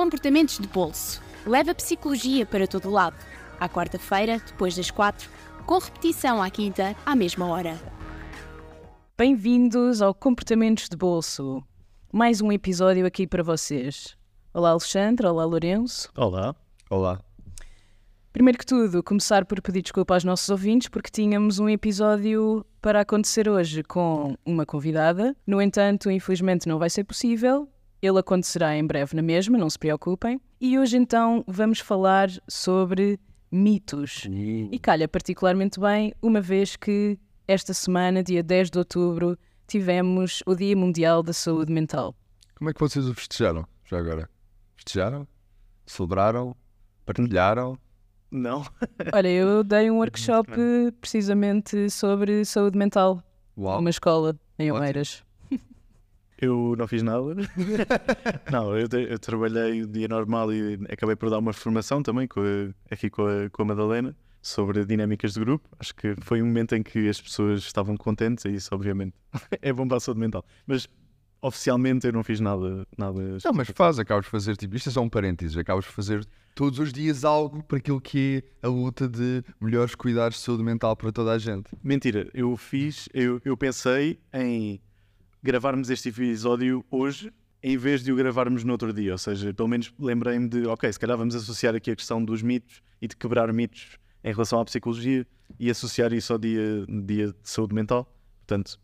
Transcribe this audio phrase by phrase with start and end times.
[0.00, 1.20] Comportamentos de bolso.
[1.44, 3.16] Leva psicologia para todo lado.
[3.60, 5.28] À quarta-feira, depois das quatro,
[5.66, 7.78] com repetição à quinta, à mesma hora.
[9.18, 11.62] Bem-vindos ao Comportamentos de Bolso.
[12.10, 14.16] Mais um episódio aqui para vocês.
[14.54, 15.26] Olá, Alexandre.
[15.26, 16.10] Olá, Lourenço.
[16.16, 16.56] Olá.
[16.88, 17.20] Olá.
[18.32, 23.02] Primeiro que tudo, começar por pedir desculpa aos nossos ouvintes porque tínhamos um episódio para
[23.02, 25.36] acontecer hoje com uma convidada.
[25.46, 27.68] No entanto, infelizmente não vai ser possível.
[28.02, 30.40] Ele acontecerá em breve na mesma, não se preocupem.
[30.60, 33.18] E hoje então vamos falar sobre
[33.50, 34.26] mitos.
[34.70, 40.54] E calha particularmente bem, uma vez que esta semana, dia 10 de outubro, tivemos o
[40.54, 42.14] Dia Mundial da Saúde Mental.
[42.54, 44.28] Como é que vocês o festejaram, já agora?
[44.76, 45.26] Festejaram?
[45.86, 46.56] Celebraram?
[47.04, 47.76] Partilharam?
[48.30, 48.64] Não?
[49.12, 50.52] Olha, eu dei um workshop
[51.00, 53.22] precisamente sobre saúde mental
[53.58, 53.76] Uau.
[53.78, 54.84] numa escola em Ótimo.
[54.84, 55.24] Oeiras.
[56.40, 57.34] Eu não fiz nada.
[58.50, 62.40] não, eu, eu trabalhei o dia normal e acabei por dar uma formação também com
[62.40, 65.68] a- aqui com a, com a Madalena sobre dinâmicas de grupo.
[65.78, 69.14] Acho que foi um momento em que as pessoas estavam contentes e isso, obviamente,
[69.60, 70.44] é bom para a saúde mental.
[70.66, 70.88] Mas
[71.42, 72.86] oficialmente eu não fiz nada.
[72.96, 75.90] nada Não, mas faz, acabas de fazer, tipo, isto é só um parênteses, acabas de
[75.90, 80.44] fazer todos os dias algo para aquilo que é a luta de melhores cuidados de
[80.44, 81.70] saúde mental para toda a gente.
[81.82, 84.80] Mentira, eu fiz, eu, eu pensei em
[85.42, 89.12] gravarmos este episódio hoje em vez de o gravarmos no outro dia.
[89.12, 92.42] Ou seja, pelo menos lembrei-me de, ok, se calhar vamos associar aqui a questão dos
[92.42, 95.26] mitos e de quebrar mitos em relação à psicologia
[95.58, 98.10] e associar isso ao dia, dia de saúde mental.
[98.46, 98.78] Portanto,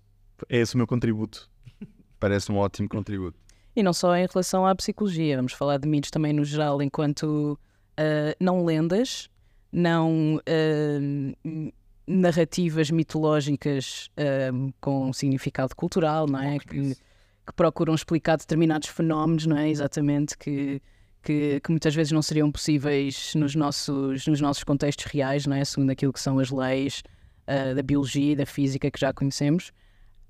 [0.49, 1.51] é esse o meu contributo.
[2.21, 3.39] Parece um ótimo contributo.
[3.75, 7.59] E não só em relação à psicologia, vamos falar de mitos também no geral, enquanto
[7.97, 9.29] ah, não lendas,
[9.71, 11.73] não ah,
[12.07, 16.59] narrativas mitológicas ah, com significado cultural, não é?
[16.59, 19.69] Que, que procuram explicar determinados fenómenos, não é?
[19.69, 20.81] Exatamente, que,
[21.23, 25.65] que, que muitas vezes não seriam possíveis nos nossos, nos nossos contextos reais, não é?
[25.65, 27.03] Segundo aquilo que são as leis
[27.47, 29.73] ah, da biologia e da física que já conhecemos.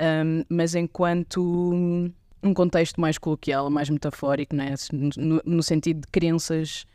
[0.01, 1.41] Um, mas enquanto
[2.43, 4.75] um contexto mais coloquial, mais metafórico, não é?
[4.93, 6.87] no, no sentido de crenças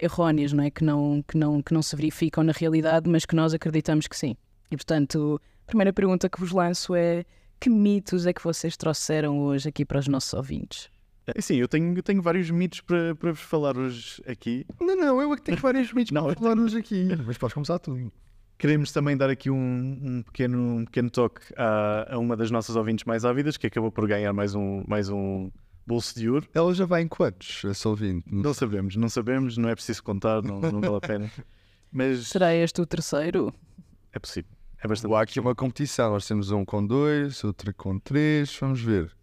[0.00, 0.70] erróneas, não é?
[0.70, 4.16] Que não, que, não, que não se verificam na realidade, mas que nós acreditamos que
[4.16, 4.36] sim.
[4.70, 7.24] E portanto, a primeira pergunta que vos lanço é:
[7.60, 10.90] que mitos é que vocês trouxeram hoje aqui para os nossos ouvintes?
[11.26, 14.66] É, Sim, eu tenho, eu tenho vários mitos para, para vos falar hoje aqui.
[14.80, 17.08] Não, não, eu é que tenho vários mitos Não, para eu falar-nos aqui.
[17.24, 18.12] Mas podes começar tu.
[18.58, 22.76] Queremos também dar aqui um, um pequeno, um pequeno toque a, a uma das nossas
[22.76, 25.50] ouvintes mais ávidas, que acabou por ganhar mais um, mais um
[25.86, 26.48] bolso de ouro.
[26.54, 28.24] Ela já vai em quantos, essa ouvinte?
[28.30, 31.30] Não sabemos, não sabemos, não é preciso contar, não, não vale a pena.
[31.90, 33.52] Mas Será este o terceiro?
[34.12, 34.50] é possível.
[34.82, 35.14] É bastante.
[35.14, 39.14] Há aqui uma competição, nós temos um com dois, outro com três, vamos ver.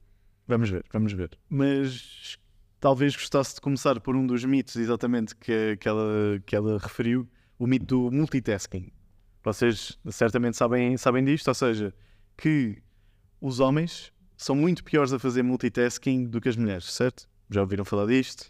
[0.47, 1.37] Vamos ver, vamos ver.
[1.49, 2.37] Mas
[2.79, 7.27] talvez gostasse de começar por um dos mitos, exatamente, que, que, ela, que ela referiu,
[7.57, 8.91] o mito do multitasking.
[9.43, 11.93] Vocês certamente sabem, sabem disto, ou seja,
[12.37, 12.81] que
[13.41, 17.27] os homens são muito piores a fazer multitasking do que as mulheres, certo?
[17.50, 18.50] Já ouviram falar disto?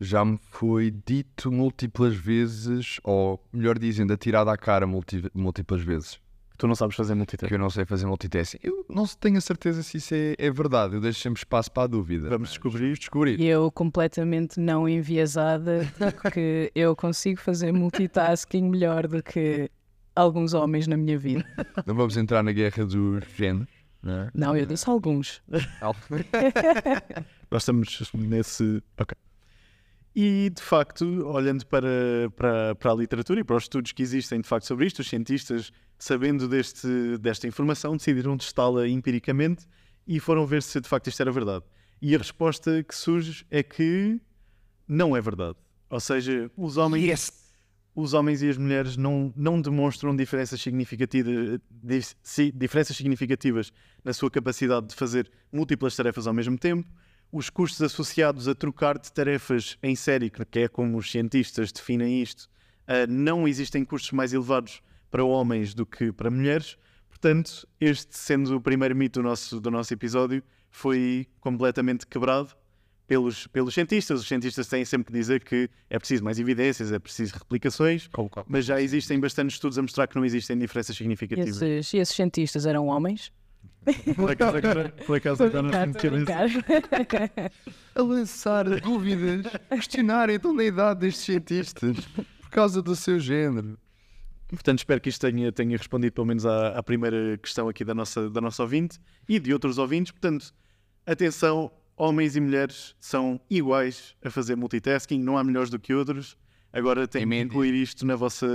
[0.00, 6.14] Já me foi dito múltiplas vezes, ou melhor dizendo, atirado à cara multi- múltiplas vezes.
[6.50, 7.54] Que tu não sabes fazer que multitasking.
[7.54, 8.58] eu não sei fazer multitasking.
[8.62, 10.94] Eu não tenho a certeza se isso é, é verdade.
[10.94, 12.24] Eu deixo sempre espaço para a dúvida.
[12.28, 12.96] Vamos Mas descobrir.
[12.98, 13.38] descobrir.
[13.40, 15.86] E eu completamente não enviesada,
[16.20, 19.70] porque eu consigo fazer multitasking melhor do que
[20.16, 21.44] alguns homens na minha vida.
[21.86, 23.68] Não vamos entrar na guerra dos géneros.
[24.02, 24.30] Não é?
[24.34, 25.42] Não, eu disse alguns.
[27.50, 28.82] Nós estamos nesse.
[28.98, 29.16] Ok.
[30.14, 34.40] E de facto, olhando para, para, para a literatura e para os estudos que existem
[34.40, 39.66] de facto sobre isto, os cientistas, sabendo deste, desta informação, decidiram testá-la empiricamente
[40.06, 41.64] e foram ver se de facto isto era verdade.
[42.00, 44.20] E a resposta que surge é que
[44.88, 45.56] não é verdade.
[45.90, 47.04] Ou seja, os homens,
[48.00, 53.72] os homens e as mulheres não, não demonstram diferenças significativas, dif- si- diferenças significativas
[54.04, 56.88] na sua capacidade de fazer múltiplas tarefas ao mesmo tempo.
[57.32, 62.22] Os custos associados a trocar de tarefas em série, que é como os cientistas definem
[62.22, 62.48] isto,
[62.86, 64.80] ah, não existem custos mais elevados
[65.10, 66.78] para homens do que para mulheres.
[67.08, 70.40] Portanto, este sendo o primeiro mito do nosso, do nosso episódio,
[70.70, 72.50] foi completamente quebrado
[73.08, 74.20] pelos, pelos cientistas.
[74.20, 78.08] Os cientistas têm sempre que dizer que é preciso mais evidências, é preciso replicações,
[78.46, 81.62] mas já existem bastantes estudos a mostrar que não existem diferenças significativas.
[81.62, 83.32] esses, e esses cientistas eram homens?
[84.14, 85.70] Por acaso agora, por acaso agora não.
[87.94, 91.96] A lançar dúvidas, a questionarem então da idade destes cientistas
[92.40, 93.78] por causa do seu género.
[94.48, 97.94] Portanto, espero que isto tenha, tenha respondido pelo menos à, à primeira questão aqui da
[97.94, 100.12] nossa, da nossa ouvinte e de outros ouvintes.
[100.12, 100.52] Portanto,
[101.06, 106.36] atenção, homens e mulheres são iguais a fazer multitasking, não há melhores do que outros.
[106.72, 108.46] Agora tem Em que incluir isto na vossa,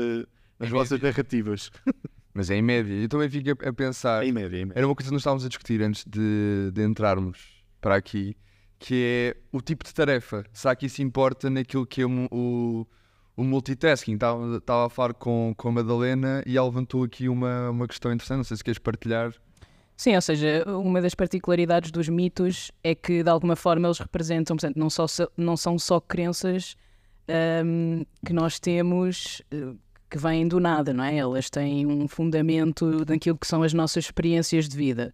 [0.60, 1.10] nas Em vossas média.
[1.10, 1.69] narrativas.
[2.34, 2.94] Mas é em média.
[2.94, 4.25] Eu também fico a, pensar.
[4.25, 4.80] em média, em média.
[4.80, 8.36] Era uma coisa que nós estávamos a discutir antes de, de entrarmos para aqui,
[8.80, 10.44] que é o tipo de tarefa.
[10.51, 12.88] Será que isso importa naquilo que é o, o,
[13.36, 14.13] o multitasking?
[14.16, 18.12] Estava, estava a falar com, com a Madalena e ela levantou aqui uma, uma questão
[18.12, 18.38] interessante.
[18.38, 19.31] Não sei se queres partilhar.
[19.95, 24.56] Sim, ou seja, uma das particularidades dos mitos é que de alguma forma eles representam,
[24.57, 25.06] portanto, não, só,
[25.38, 26.75] não são só crenças
[27.66, 29.74] hum, que nós temos eh,
[30.10, 31.16] que vêm do nada, não é?
[31.18, 35.13] Elas têm um fundamento daquilo que são as nossas experiências de vida.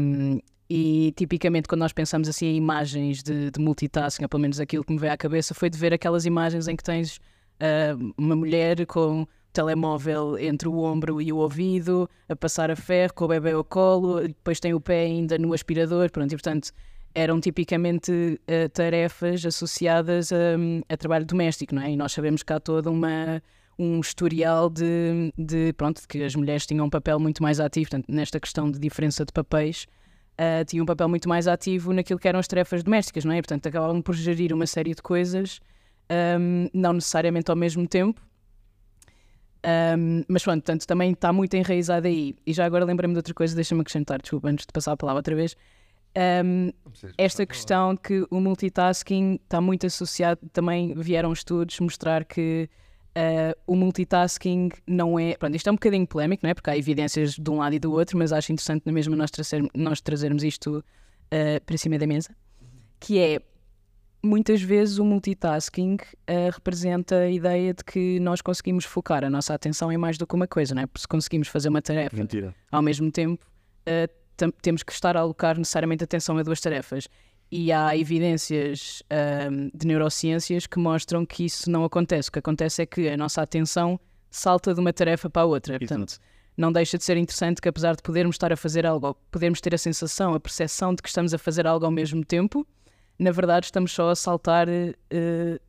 [0.00, 0.38] Hum,
[0.70, 4.84] e tipicamente quando nós pensamos assim em imagens de, de multitasking, ou pelo menos aquilo
[4.84, 7.20] que me veio à cabeça foi de ver aquelas imagens em que tens
[7.60, 13.14] ah, uma mulher com telemóvel entre o ombro e o ouvido, a passar a ferro
[13.14, 16.36] com o bebê ao colo, e depois tem o pé ainda no aspirador, pronto, e
[16.36, 16.70] portanto
[17.14, 20.36] eram tipicamente ah, tarefas associadas a,
[20.88, 21.90] a trabalho doméstico, não é?
[21.90, 23.42] E nós sabemos que há toda uma
[23.78, 27.90] um historial de, de pronto de que as mulheres tinham um papel muito mais ativo,
[27.90, 29.86] portanto, nesta questão de diferença de papéis,
[30.38, 33.40] uh, tinham um papel muito mais ativo naquilo que eram as tarefas domésticas, não é?
[33.40, 35.60] Portanto, acabavam por gerir uma série de coisas,
[36.38, 38.20] um, não necessariamente ao mesmo tempo.
[39.64, 42.34] Um, mas pronto, portanto, também está muito enraizado aí.
[42.46, 45.20] E já agora lembrei-me de outra coisa, deixa-me acrescentar, desculpa, antes de passar a palavra
[45.20, 45.56] outra vez.
[46.44, 46.70] Um,
[47.16, 52.68] esta questão de que o multitasking está muito associado, também vieram estudos mostrar que
[53.16, 55.36] uh, o multitasking não é.
[55.36, 56.54] Pronto, isto é um bocadinho polémico, não é?
[56.54, 59.30] Porque há evidências de um lado e do outro, mas acho interessante na mesma nós,
[59.30, 62.34] trazer, nós trazermos isto uh, para cima da mesa,
[63.00, 63.40] que é
[64.22, 69.52] muitas vezes o multitasking uh, representa a ideia de que nós conseguimos focar a nossa
[69.52, 70.86] atenção em mais do que uma coisa, não é?
[70.86, 72.54] Porque se conseguimos fazer uma tarefa Mentira.
[72.70, 73.44] ao mesmo tempo,
[73.88, 77.08] uh, temos que estar a alocar necessariamente atenção a duas tarefas.
[77.50, 82.30] E há evidências ahm, de neurociências que mostram que isso não acontece.
[82.30, 85.78] O que acontece é que a nossa atenção salta de uma tarefa para a outra.
[85.78, 86.16] Portanto,
[86.56, 89.74] não deixa de ser interessante que, apesar de podermos estar a fazer algo, podermos ter
[89.74, 92.66] a sensação, a percepção de que estamos a fazer algo ao mesmo tempo,
[93.22, 94.92] na verdade estamos só a saltar eh,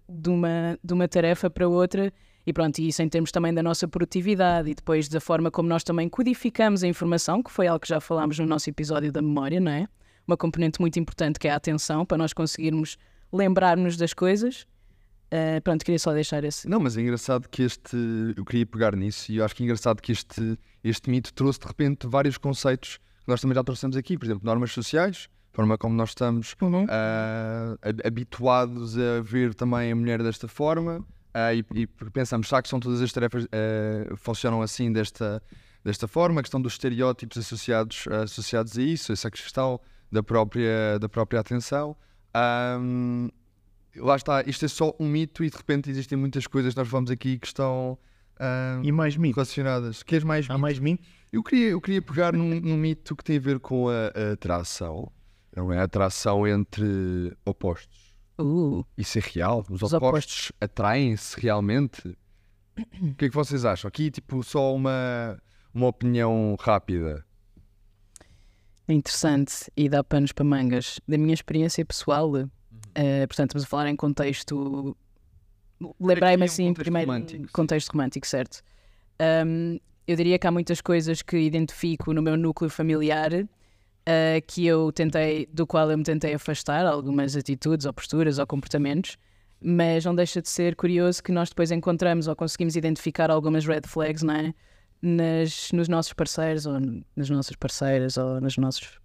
[0.09, 2.11] de, uma, de uma tarefa para outra
[2.45, 5.69] e pronto, e isso em termos também da nossa produtividade e depois da forma como
[5.69, 9.21] nós também codificamos a informação, que foi algo que já falámos no nosso episódio da
[9.21, 9.87] memória, não é?
[10.27, 12.97] Uma componente muito importante que é a atenção, para nós conseguirmos
[13.31, 14.65] lembrar-nos das coisas.
[15.31, 16.67] Uh, pronto, queria só deixar esse.
[16.67, 17.95] Não, mas é engraçado que este.
[18.35, 21.59] Eu queria pegar nisso e eu acho que é engraçado que este, este mito trouxe
[21.59, 25.77] de repente vários conceitos que nós também já trouxemos aqui, por exemplo, normas sociais, forma
[25.77, 26.55] como nós estamos
[26.89, 32.61] ah, hab- habituados a ver também a mulher desta forma ah, e, e pensamos, será
[32.61, 35.41] que são todas as tarefas ah, funcionam assim desta,
[35.83, 36.39] desta forma?
[36.39, 39.79] A questão dos estereótipos associados, associados a isso, essa questão
[40.11, 41.95] da própria, da própria atenção.
[42.35, 43.29] Ahm,
[43.95, 46.87] lá está, isto é só um mito e de repente existem muitas coisas que nós
[46.87, 47.97] vamos aqui que estão
[48.39, 49.35] ahm, E mais mitos.
[49.37, 50.03] relacionadas.
[50.03, 50.61] Queres mais Há mitos?
[50.61, 51.07] mais mitos?
[51.31, 54.33] Eu queria, eu queria pegar num, num mito que tem a ver com a, a
[54.33, 55.11] atração.
[55.55, 58.13] Não é atração entre opostos.
[58.39, 59.63] Uh, Isso é real?
[59.69, 62.17] Os, Os opostos, atraem-se realmente?
[63.01, 63.87] O que é que vocês acham?
[63.87, 65.39] Aqui, tipo, só uma,
[65.73, 67.23] uma opinião rápida.
[68.87, 70.99] é interessante e dá panos para mangas.
[71.07, 72.49] Da minha experiência pessoal, uh,
[73.27, 74.97] portanto, estamos a falar em contexto.
[75.99, 77.11] Lembrei-me é um assim, contexto primeiro.
[77.11, 78.61] romântico, contexto romântico, certo.
[79.45, 83.29] Um, eu diria que há muitas coisas que identifico no meu núcleo familiar
[84.07, 88.47] uh, que eu tentei, do qual eu me tentei afastar, algumas atitudes ou posturas ou
[88.47, 89.17] comportamentos,
[89.61, 93.81] mas não deixa de ser curioso que nós depois encontramos ou conseguimos identificar algumas red
[93.87, 94.53] flags, não é?
[95.01, 96.79] Nas, nos nossos parceiros ou
[97.15, 98.99] nas nossas parceiras ou nos nossos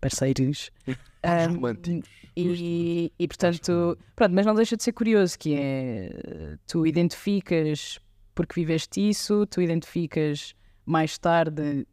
[0.00, 0.70] parceiros.
[1.24, 2.10] Um, românticos.
[2.36, 8.00] e, e portanto, pronto, mas não deixa de ser curioso que é tu identificas
[8.34, 10.54] porque viveste isso, tu identificas
[10.84, 11.86] mais tarde,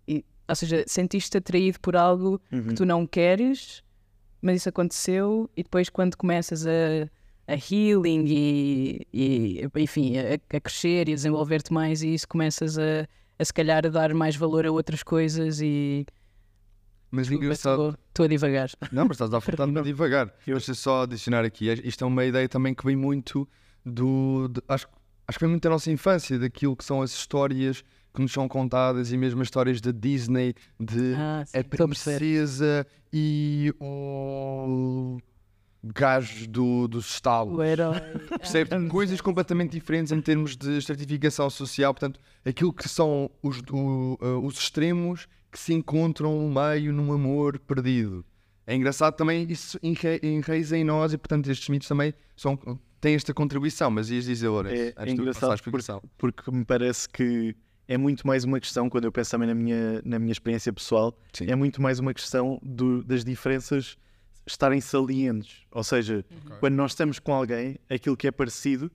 [0.50, 3.82] ou seja, sentiste atraído por algo que tu não queres,
[4.42, 6.72] mas isso aconteceu e depois quando começas a,
[7.48, 12.78] a healing e, e, enfim, a, a crescer e a desenvolver-te mais e isso começas
[12.78, 16.06] a, a se calhar a dar mais valor a outras coisas e
[17.12, 17.98] Mas engraçado.
[18.10, 18.70] estou a divagar.
[18.92, 20.34] Não, mas estás a voltar a devagar.
[20.46, 21.68] Deixa só adicionar aqui.
[21.84, 23.48] Isto é uma ideia também que vem muito
[23.86, 24.48] do.
[24.50, 24.88] de- acho,
[25.28, 28.48] acho que vem muito da nossa infância, daquilo que são as histórias que nos são
[28.48, 35.18] contadas e mesmo as histórias da Disney, de Ah, sim, a princesa e o
[35.84, 37.58] gajo do, dos estalos.
[37.58, 38.00] O herói.
[38.38, 38.88] Percebe?
[38.90, 41.94] Coisas completamente diferentes em termos de estratificação social.
[41.94, 47.12] Portanto, aquilo que são os, o- uh, os extremos que se encontram no meio num
[47.12, 48.24] amor perdido.
[48.68, 52.58] é engraçado também isso enra- enraiza em nós e, portanto, estes mitos também são,
[53.02, 53.90] têm esta contribuição.
[53.90, 56.02] Mas ias dizer, Lourenço, É, é engraçado explicação.
[56.18, 57.56] porque me parece que
[57.90, 61.18] é muito mais uma questão, quando eu penso também na minha, na minha experiência pessoal,
[61.34, 61.48] Sim.
[61.50, 63.98] é muito mais uma questão do- das diferenças
[64.46, 65.64] estarem salientes.
[65.72, 66.24] Ou seja,
[66.60, 68.92] quando nós estamos com alguém, aquilo que é parecido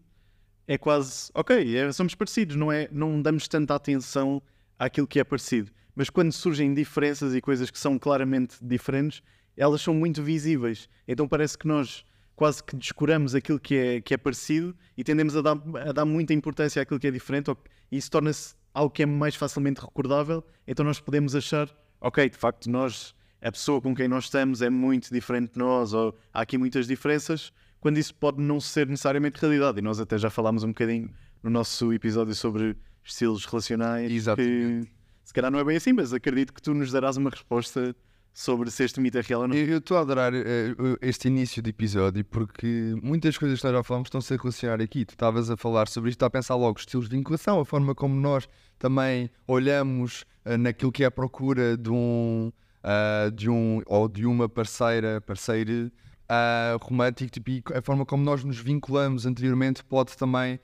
[0.69, 4.41] é quase, ok, é- somos parecidos, não, é, não damos tanta atenção
[4.79, 5.73] àquilo que é parecido.
[5.97, 9.23] Mas quando surgem diferenças e coisas que são claramente diferentes,
[9.57, 10.89] elas são muito visíveis.
[11.07, 12.05] Então parece que nós
[12.37, 15.57] quase que descuramos aquilo que é, que é parecido e tendemos a dar,
[15.89, 17.59] a dar muita importância àquilo que é diferente ou-
[17.93, 20.45] e isso torna-se algo que é mais facilmente recordável.
[20.67, 24.69] Então nós podemos achar, ok, de facto, nós, a pessoa com quem nós estamos é
[24.69, 29.41] muito diferente de nós ou há aqui muitas diferenças, quando isso pode não ser necessariamente
[29.41, 29.79] realidade.
[29.79, 31.09] E nós até já falámos um bocadinho
[31.43, 34.11] no nosso episódio sobre estilos relacionais.
[34.11, 34.87] Exatamente.
[34.87, 37.95] Que, se calhar não é bem assim, mas acredito que tu nos darás uma resposta
[38.35, 39.55] sobre se este mito é real ou não.
[39.55, 43.83] Eu estou a adorar eh, este início de episódio porque muitas coisas que nós já
[43.85, 45.05] falamos estão-se a relacionar aqui.
[45.05, 47.95] Tu estavas a falar sobre isto, está a pensar logo estilos de vinculação, a forma
[47.95, 52.53] como nós também olhamos eh, naquilo que é a procura de um,
[52.83, 55.91] ah, de um ou de uma parceira, parceira
[56.29, 60.59] ah, romântico, tipo, e a forma como nós nos vinculamos anteriormente pode também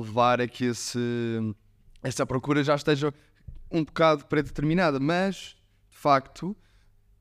[0.00, 0.98] levar a que esse,
[2.02, 3.14] essa procura já esteja
[3.70, 5.54] um bocado predeterminada, mas
[5.90, 6.56] de facto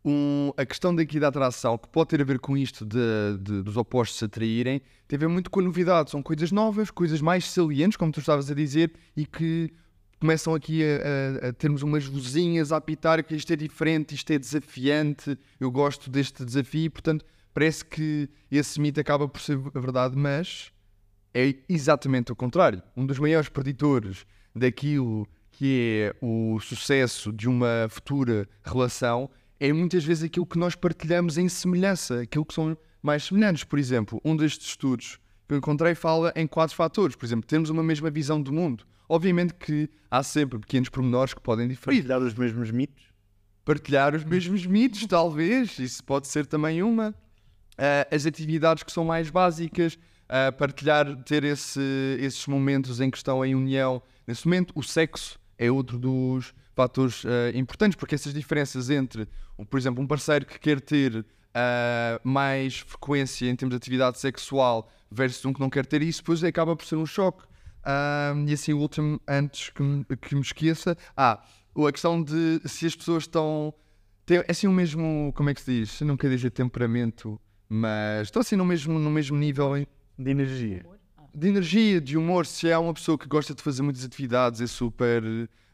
[0.06, 3.62] um- a questão daqui da atração, que pode ter a ver com isto de, de-
[3.62, 6.10] dos opostos se atraírem, tem a ver muito com a novidade.
[6.12, 9.72] São coisas novas, coisas mais salientes, como tu estavas a dizer, e que
[10.24, 14.32] começam aqui a, a- a termos umas luzinhas a apitar que isto é diferente, isto
[14.32, 19.80] é desafiante, eu gosto deste desafio, portanto, parece que esse mito acaba por ser a
[19.82, 20.72] verdade, mas
[21.34, 22.82] é exatamente o contrário.
[22.96, 24.26] Um dos maiores preditores
[24.56, 30.74] daquilo que é o sucesso de uma futura relação é muitas vezes aquilo que nós
[30.74, 33.66] partilhamos em semelhança, aquilo que são mais semelhantes.
[33.66, 37.14] Por exemplo, um destes estudos que eu encontrei fala em quatro fatores.
[37.18, 38.86] Por exemplo, termos uma mesma visão do mundo.
[39.14, 41.98] Obviamente que há sempre pequenos pormenores que podem diferir.
[41.98, 43.04] Partilhar os mesmos mitos.
[43.64, 47.14] Partilhar os mesmos mitos, talvez, isso pode ser também uma.
[47.78, 53.18] Ah, as atividades que são mais básicas, ah, partilhar, ter esse- esses momentos em que
[53.18, 54.02] estão em união.
[54.26, 59.28] Nesse momento, o sexo é outro dos fatores ah, importantes, porque essas diferenças entre,
[59.70, 64.90] por exemplo, um parceiro que quer ter ah, mais frequência em termos de atividade sexual
[65.12, 67.44] versus um que não quer ter isso, depois acaba por ser um choque.
[67.84, 71.44] Ah, e assim, o último, antes que me, que me esqueça, ah,
[71.76, 73.74] a questão de se as pessoas estão.
[74.26, 75.32] Tem, é assim o mesmo.
[75.36, 76.00] Como é que se diz?
[76.02, 79.74] Eu não quero dizer temperamento, mas estão assim no mesmo, no mesmo nível
[80.18, 80.86] De energia.
[81.36, 82.46] de energia, de humor.
[82.46, 85.24] Se há uma pessoa que gosta de fazer muitas atividades, é super.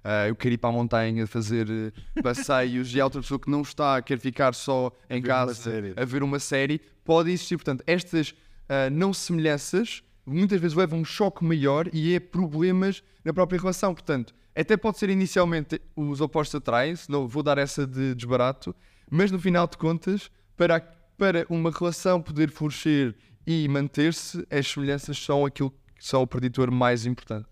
[0.03, 3.51] ah, eu quero ir para a montanha fazer eh, passeios, e há outra pessoa que
[3.51, 7.57] não está, quer ficar só em uma casa a ver uma série, pode existir.
[7.57, 8.33] Portanto, estas
[8.67, 13.59] ah, não semelhanças muitas vezes levam a um choque maior e é problemas na própria
[13.59, 13.93] relação.
[13.93, 18.75] Portanto, até pode ser inicialmente os opostos atraem-se, não vou dar essa de desbarato,
[19.09, 20.81] mas no final de contas, para,
[21.17, 23.15] para uma relação poder florescer
[23.47, 27.47] e manter-se, as semelhanças são aquilo que são o preditor mais importante.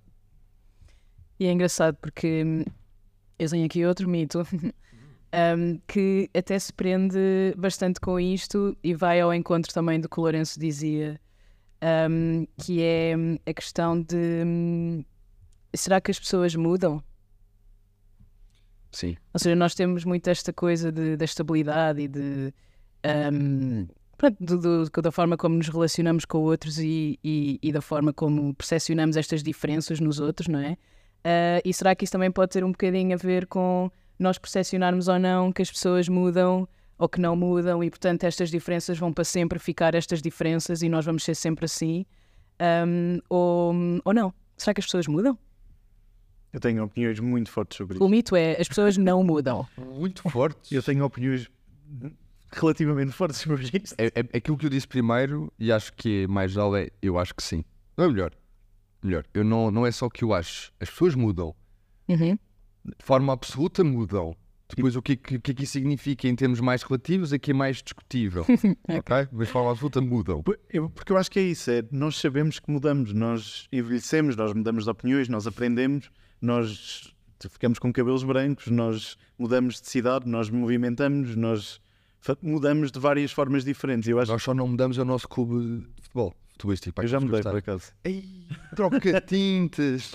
[1.40, 2.64] E é engraçado porque hum,
[3.38, 9.22] eu tenho aqui outro mito hum, que até se prende bastante com isto e vai
[9.22, 11.20] ao encontro também do que o Lourenço dizia,
[12.10, 15.04] hum, que é hum, a questão de hum,
[15.76, 17.04] será que as pessoas mudam?
[18.92, 19.16] Sim.
[19.34, 22.54] Ou seja, nós temos muito esta coisa de, da estabilidade e de.
[23.34, 27.82] hum, pronto, do- do- da forma como nos relacionamos com outros e, e, e da
[27.82, 30.78] forma como percepcionamos estas diferenças nos outros, não é?
[31.24, 35.08] Ah, e será que isso também pode ter um bocadinho a ver com nós percepcionarmos
[35.08, 36.68] ou não que as pessoas mudam
[36.98, 40.90] ou que não mudam e, portanto, estas diferenças vão para sempre ficar estas diferenças e
[40.90, 42.06] nós vamos ser sempre assim?
[42.88, 43.74] Hum, ou,
[44.04, 44.34] ou não?
[44.58, 45.38] Será que as pessoas mudam?
[46.52, 48.10] Eu tenho opiniões muito fortes sobre O isso.
[48.10, 49.68] mito é as pessoas não mudam.
[49.78, 50.74] Muito forte.
[50.74, 51.48] Eu tenho opiniões
[52.52, 53.94] relativamente fortes sobre isto.
[53.98, 57.20] É, é aquilo que eu disse primeiro e acho que é mais geral é eu
[57.20, 57.64] acho que sim.
[57.96, 58.32] Não é melhor.
[59.04, 59.26] Melhor.
[59.34, 60.72] Eu não, não é só o que eu acho.
[60.80, 61.54] As pessoas mudam.
[62.08, 62.38] Uhum.
[62.86, 64.36] De forma absoluta mudam.
[64.70, 67.40] Depois o que, é que, que é que isso significa em termos mais relativos é
[67.40, 68.44] que é mais discutível.
[68.90, 69.28] ok?
[69.32, 70.44] Mas de forma absoluta mudam.
[70.44, 74.84] Porque eu acho que é isso, é, nós sabemos que mudamos, nós envelhecemos, nós mudamos
[74.84, 77.14] de opiniões, nós aprendemos, nós
[77.50, 81.80] ficamos com cabelos brancos, nós mudamos de cidade, nós movimentamos, nós
[82.42, 84.10] mudamos de várias formas diferentes.
[84.10, 86.34] Eu acho Nós só não mudamos o nosso clube de futebol.
[86.52, 86.96] Futebolístico.
[86.96, 87.94] pá, eu já que mudei por acaso.
[88.04, 90.14] Ei, troca tintas.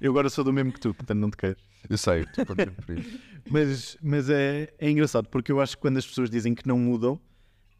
[0.00, 1.71] Eu agora sou do mesmo que tu, portanto não te queres.
[1.88, 3.20] Eu sei, estou por isso.
[3.50, 6.78] Mas, mas é, é engraçado porque eu acho que quando as pessoas dizem que não
[6.78, 7.20] mudam,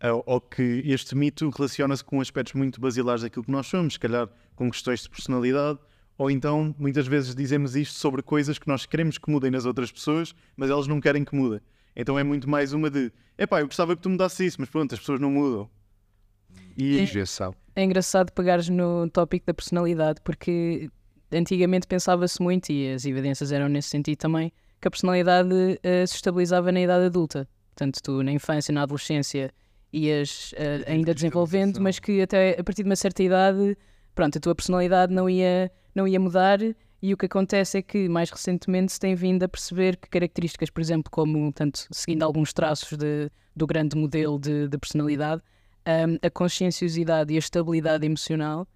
[0.02, 4.00] ou, ou que este mito relaciona-se com aspectos muito basilares daquilo que nós somos, se
[4.00, 5.78] calhar com questões de personalidade,
[6.18, 9.92] ou então muitas vezes dizemos isto sobre coisas que nós queremos que mudem nas outras
[9.92, 11.60] pessoas, mas elas não querem que mudem.
[11.94, 14.92] Então é muito mais uma de epá, eu gostava que tu mudasses isso, mas pronto,
[14.92, 15.70] as pessoas não mudam.
[16.76, 17.54] E Injeção.
[17.74, 20.90] É engraçado pegares no tópico da personalidade, porque
[21.32, 26.16] antigamente pensava-se muito, e as evidências eram nesse sentido também, que a personalidade eh, se
[26.16, 27.48] estabilizava na idade adulta.
[27.74, 29.52] Portanto, tu na infância, na adolescência,
[29.92, 33.76] ias eh, ainda desenvolvendo, mas que até a partir de uma certa idade,
[34.14, 36.58] pronto, a tua personalidade não ia, não ia mudar.
[37.00, 40.70] E o que acontece é que mais recentemente se tem vindo a perceber que características,
[40.70, 45.42] por exemplo, como, tanto seguindo alguns traços de, do grande modelo de, de personalidade,
[45.86, 48.68] um, a conscienciosidade e a estabilidade emocional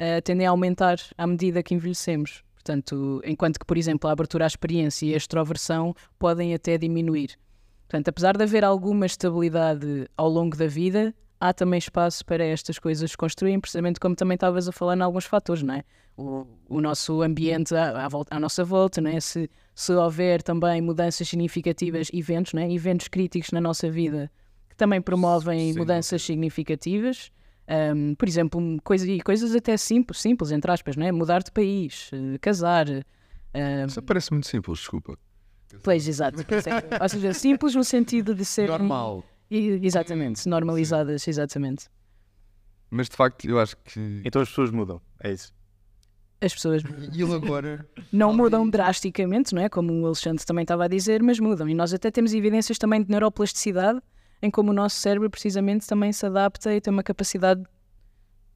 [0.00, 2.42] uh, tendem a aumentar à medida que envelhecemos.
[2.54, 7.38] Portanto, enquanto que, por exemplo, a abertura à experiência e a extroversão podem até diminuir.
[7.86, 12.78] Portanto, apesar de haver alguma estabilidade ao longo da vida, há também espaço para estas
[12.78, 15.84] coisas construírem, precisamente como também estavas a falar em alguns fatores, não é?
[16.16, 19.20] O, o nosso ambiente à, à, volta, à nossa volta, não é?
[19.20, 22.72] Se, se houver também mudanças significativas, eventos, não é?
[22.72, 24.30] Eventos críticos na nossa vida
[24.74, 25.78] que também promovem Sim.
[25.78, 27.30] mudanças significativas.
[27.66, 31.10] Um, por exemplo, coisa, e coisas até simples, simples, entre aspas, não é?
[31.12, 32.86] Mudar de país, eh, casar.
[32.90, 35.16] eh, Isso parece muito simples, desculpa.
[35.82, 36.38] Pois, exato.
[37.00, 38.68] Ou seja, simples no sentido de ser.
[38.68, 39.24] Normal.
[39.50, 41.86] E- Exatamente, normalizadas, exatamente.
[42.90, 44.20] Mas de facto, eu acho que.
[44.24, 45.52] então as pessoas mudam, é isso.
[46.40, 46.82] As pessoas
[47.14, 47.88] E ele agora.
[48.12, 49.68] não mudam drasticamente, não é?
[49.68, 51.68] Como o Alexandre também estava a dizer, mas mudam.
[51.68, 54.00] E nós até temos evidências também de neuroplasticidade,
[54.42, 57.62] em como o nosso cérebro precisamente também se adapta e tem uma capacidade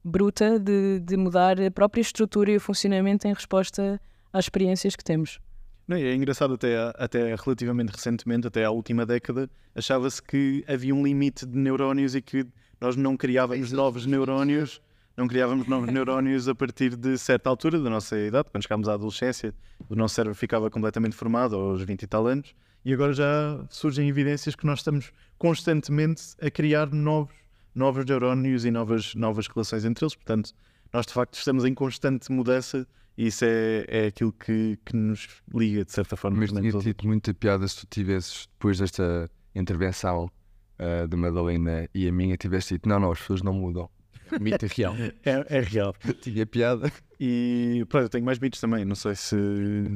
[0.03, 3.99] bruta de, de mudar a própria estrutura e o funcionamento em resposta
[4.31, 5.39] às experiências que temos.
[5.87, 11.03] Não, é engraçado até, até relativamente recentemente, até à última década, achava-se que havia um
[11.03, 12.45] limite de neurónios e que
[12.79, 14.81] nós não criávamos novos neurónios,
[15.17, 18.93] não criávamos novos neurónios a partir de certa altura da nossa idade, quando chegámos à
[18.93, 19.53] adolescência,
[19.89, 24.07] o nosso cérebro ficava completamente formado aos 20 e tal anos, e agora já surgem
[24.07, 27.35] evidências que nós estamos constantemente a criar novos,
[27.73, 30.53] novos neurónios e novas, novas relações entre eles, portanto,
[30.91, 32.87] nós de facto estamos em constante mudança
[33.17, 36.37] e isso é, é aquilo que, que nos liga de certa forma.
[36.37, 40.31] Mas tinha tido muita piada se tu tivesses, depois desta intervenção
[40.79, 43.89] ah, de Madalena e a minha, tivesse dito: não, não, as pessoas não mudam.
[44.39, 44.95] Mito real.
[45.25, 45.93] É, é real.
[46.21, 46.89] Tinha piada.
[47.19, 48.85] E pronto, eu tenho mais mitos também.
[48.85, 49.35] Não sei se,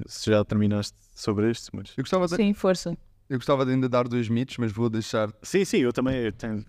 [0.06, 1.94] se já terminaste sobre este, mas.
[1.96, 2.98] Eu gostava, de, Sim, força.
[3.30, 5.32] eu gostava de ainda dar dois mitos, mas vou deixar.
[5.42, 6.66] Sim, sim, eu também eu tenho.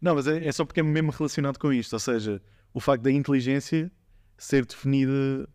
[0.00, 1.94] Não, mas é, é só porque é mesmo relacionado com isto.
[1.94, 2.42] Ou seja,
[2.74, 3.90] o facto da inteligência
[4.36, 5.48] ser definida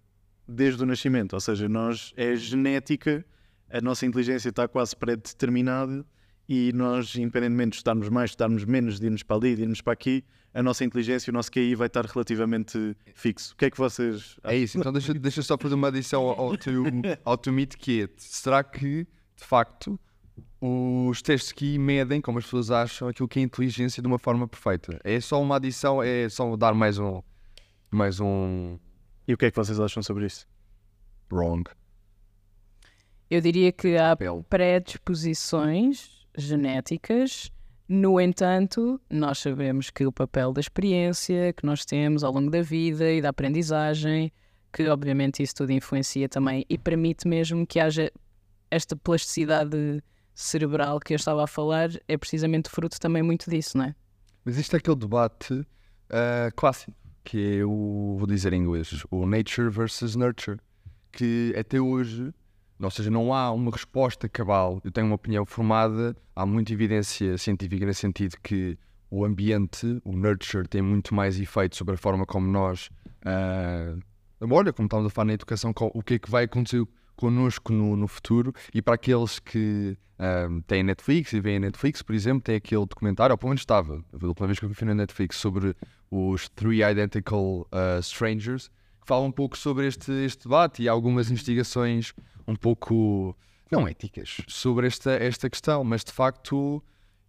[0.48, 1.34] desde o nascimento.
[1.34, 3.24] Ou seja, nós é genética,
[3.70, 6.06] a nossa inteligência está quase pré-determinada
[6.48, 9.94] e nós, independentemente de estudarmos mais, estudarmos menos, de irmos para ali, de irmos para
[9.94, 13.54] aqui, a nossa inteligência, o nosso QI vai estar relativamente fixo.
[13.54, 16.40] O que é que vocês É isso, então deixa, deixa só fazer uma adição ao,
[16.40, 16.84] ao teu,
[17.26, 20.00] ao teu mito que é: será que, de facto,
[20.62, 24.48] os testes que medem, como as pessoas acham, aquilo que é inteligência de uma forma
[24.48, 25.00] perfeita?
[25.04, 27.22] É só uma adição, é só dar mais um.
[27.90, 28.78] Mais um.
[29.28, 30.48] E o que é que vocês acham sobre isso?
[31.32, 31.64] Wrong.
[33.30, 34.16] Eu diria que há
[34.48, 37.52] predisposições genéticas,
[37.88, 42.62] no entanto, nós sabemos que o papel da experiência que nós temos ao longo da
[42.62, 44.32] vida e da aprendizagem,
[44.72, 48.12] que obviamente isso tudo influencia também e permite mesmo que haja
[48.72, 50.02] esta plasticidade
[50.34, 53.96] cerebral que eu estava a falar, é precisamente fruto também muito disso, não é?
[54.44, 55.66] Mas isto é aquele debate
[56.10, 60.58] ah, clássico, que é o, vou dizer em inglês, o nature versus nurture,
[61.12, 62.34] que até hoje,
[62.86, 64.82] ou seja, não há uma resposta cabal.
[64.84, 68.78] Eu tenho uma opinião formada, há muita evidência científica nesse sentido que
[69.10, 72.90] o ambiente, o nurture, tem muito mais efeito sobre a forma como nós,
[73.24, 73.96] ah,
[74.42, 76.84] olha, como estamos a falar na educação, o que é que vai acontecer
[77.16, 78.54] connosco no, no futuro.
[78.74, 83.34] E para aqueles que ahm, têm Netflix e veem Netflix, por exemplo, tem aquele documentário,
[83.34, 85.76] ou pelo menos estava, a última vez que eu fui na Netflix, sobre
[86.10, 88.70] os Three Identical ah, Strangers,
[89.00, 92.14] que fala um pouco sobre este, este debate e algumas investigações
[92.48, 93.36] um pouco,
[93.72, 96.84] não éticas, sobre esta, esta questão, mas de facto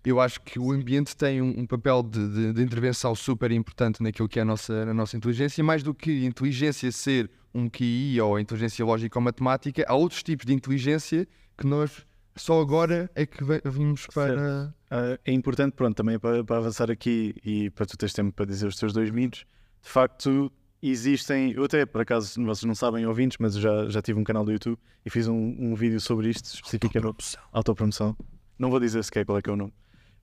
[0.04, 4.02] eu acho que o ambiente tem um, um papel de, de- de intervenção super importante
[4.02, 7.70] naquilo que é a nossa, a nossa inteligência, e mais do que inteligência ser um
[7.70, 12.04] QI ou inteligência lógica ou matemática, há outros tipos de inteligência que nós
[12.36, 14.74] só agora é que vimos para.
[14.90, 18.44] Ah, é importante, pronto, também para, para avançar aqui e para tu teres tempo para
[18.44, 19.46] dizer os teus dois mitos,
[19.82, 20.52] de facto,
[20.90, 24.24] existem, eu até por acaso vocês não sabem ouvintes, mas eu já, já tive um
[24.24, 28.16] canal do YouTube e fiz um, um vídeo sobre isto, especificamente autopromoção.
[28.58, 29.72] Não vou dizer sequer qual é que é o nome,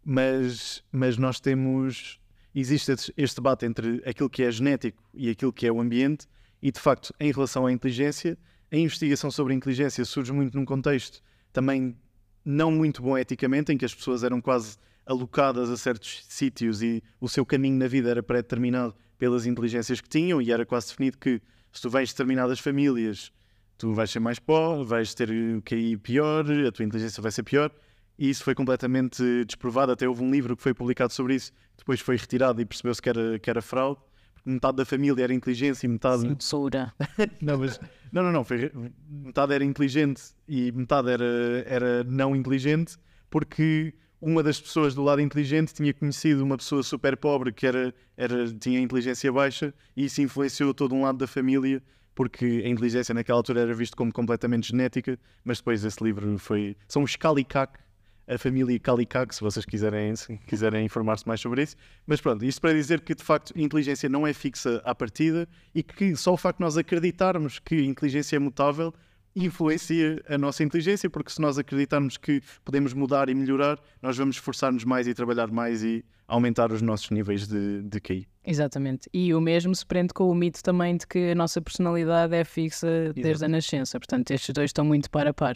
[0.03, 2.19] mas, mas nós temos,
[2.53, 6.27] existe este debate entre aquilo que é genético e aquilo que é o ambiente,
[6.61, 8.37] e de facto, em relação à inteligência,
[8.71, 11.21] a investigação sobre a inteligência surge muito num contexto
[11.51, 11.97] também
[12.43, 17.03] não muito bom eticamente, em que as pessoas eram quase alocadas a certos sítios e
[17.19, 21.15] o seu caminho na vida era pré-determinado pelas inteligências que tinham e era quase definido
[21.15, 21.39] que
[21.71, 23.31] se tu vens de determinadas famílias,
[23.77, 27.43] tu vais ser mais pobre, vais ter o QI pior, a tua inteligência vai ser
[27.43, 27.71] pior.
[28.17, 29.91] E isso foi completamente desprovado.
[29.91, 33.09] Até houve um livro que foi publicado sobre isso, depois foi retirado e percebeu-se que
[33.09, 34.01] era, que era fraude.
[34.43, 36.21] Metade da família era inteligência e metade.
[36.23, 36.91] Censura.
[37.39, 37.79] não, mas.
[38.11, 38.43] Não, não, não.
[38.43, 38.71] Foi...
[39.07, 42.97] Metade era inteligente e metade era, era não inteligente,
[43.29, 47.93] porque uma das pessoas do lado inteligente tinha conhecido uma pessoa super pobre que era,
[48.15, 51.81] era, tinha inteligência baixa e isso influenciou todo um lado da família
[52.13, 56.75] porque a inteligência naquela altura era visto como completamente genética, mas depois esse livro foi...
[56.87, 57.79] São os Kalikak,
[58.27, 61.75] a família Kalikak, se vocês quiserem, se quiserem informar-se mais sobre isso.
[62.05, 65.81] Mas pronto, isto para dizer que de facto inteligência não é fixa à partida e
[65.81, 68.93] que só o facto de nós acreditarmos que a inteligência é mutável
[69.35, 74.35] influencia a nossa inteligência, porque se nós acreditarmos que podemos mudar e melhorar, nós vamos
[74.35, 78.27] esforçar-nos mais e trabalhar mais e aumentar os nossos níveis de, de QI.
[78.45, 79.09] Exatamente.
[79.13, 82.43] E o mesmo se prende com o mito também de que a nossa personalidade é
[82.43, 83.99] fixa desde a nascença.
[83.99, 85.55] Portanto, estes dois estão muito para a par.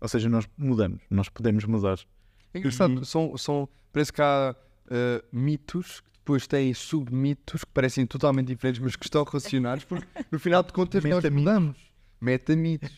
[0.00, 1.98] Ou seja, nós mudamos, nós podemos mudar.
[2.52, 3.06] É engraçado, e...
[3.06, 4.54] são, são, parece que há
[4.86, 10.06] uh, mitos que depois têm submitos que parecem totalmente diferentes, mas que estão relacionados, porque
[10.30, 11.76] no final de contas nós mudamos
[12.20, 12.90] metamitos.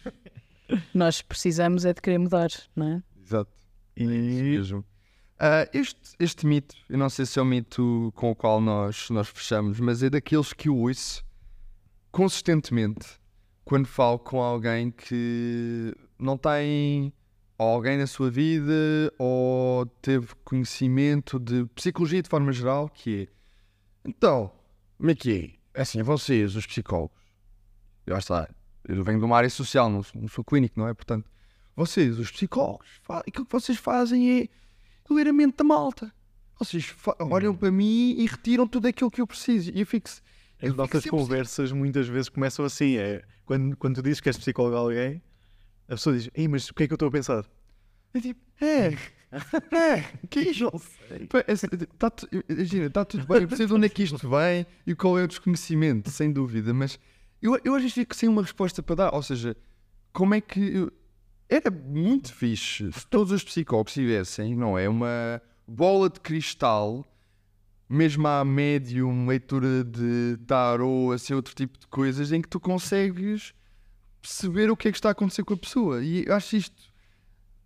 [0.94, 3.02] Nós precisamos é de querer mudar, não é?
[3.22, 3.50] Exato.
[3.96, 4.58] E...
[4.60, 9.08] Uh, este, este mito, eu não sei se é o mito com o qual nós,
[9.10, 11.24] nós fechamos, mas é daqueles que eu ouço
[12.10, 13.06] consistentemente
[13.64, 17.12] quando falo com alguém que não tem
[17.56, 18.72] alguém na sua vida
[19.18, 23.38] ou teve conhecimento de psicologia de forma geral, que é
[24.08, 24.50] então,
[24.96, 25.78] como é que é?
[25.78, 27.16] é assim, vocês, os psicólogos,
[28.06, 28.48] já está,
[28.96, 30.94] eu venho de uma área social, não sou, não sou clínico, não é?
[30.94, 31.30] Portanto,
[31.76, 34.48] vocês, os psicólogos, aquilo que vocês fazem é
[35.10, 36.12] ler a mente da malta.
[36.58, 39.70] Vocês olham para mim e retiram tudo aquilo que eu preciso.
[39.72, 40.08] E eu fico.
[40.60, 44.74] As nossas conversas muitas vezes começam assim: é quando, quando tu dizes que és psicólogo
[44.74, 45.22] de alguém,
[45.86, 47.44] a pessoa diz: Ei, mas o que é que eu estou a pensar?
[48.12, 48.96] É tipo, é,
[49.76, 50.72] é, que é isto?
[51.94, 55.24] Está tá tudo bem, eu preciso de onde é que isto vem e qual é
[55.24, 56.98] o desconhecimento, sem dúvida, mas
[57.40, 59.14] eu, eu às vezes fico sem uma resposta para dar.
[59.14, 59.56] Ou seja,
[60.12, 60.60] como é que.
[60.60, 60.92] Eu...
[61.48, 64.86] Era muito fixe se todos os psicólogos tivessem, não é?
[64.86, 67.06] Uma bola de cristal,
[67.88, 73.54] mesmo à médium, leitura de tarot, assim, outro tipo de coisas, em que tu consegues
[74.20, 76.04] perceber o que é que está a acontecer com a pessoa.
[76.04, 76.92] E eu acho isto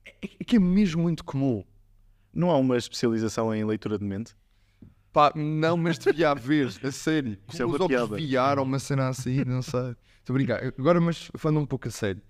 [0.05, 1.65] é, é que é mesmo muito comum.
[2.33, 4.35] Não há uma especialização em leitura de mente?
[5.13, 7.37] Pá, não, mas devia haver, a sério.
[7.53, 8.17] Isso é uma piada.
[8.17, 9.95] VR ou uma cena assim, não sei.
[10.19, 10.65] Estou a brincar.
[10.79, 12.23] Agora, mas falando um pouco a sério.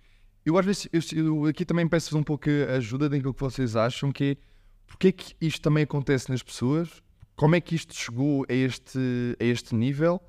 [0.45, 3.77] Eu às vezes, eu, eu aqui também peço um pouco a ajuda daquilo que vocês
[3.77, 4.53] acham, que é
[4.93, 7.03] porque é que isto também acontece nas pessoas,
[7.35, 8.99] como é que isto chegou a este,
[9.41, 10.21] a este nível,